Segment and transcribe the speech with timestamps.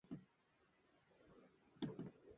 [0.09, 2.21] ださいたま